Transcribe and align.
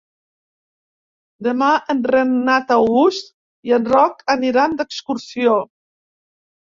Demà 1.47 1.67
en 1.93 2.01
Renat 2.15 2.73
August 2.77 3.29
i 3.71 3.75
en 3.79 3.87
Roc 3.93 4.27
aniran 4.39 4.75
d'excursió. 4.81 5.55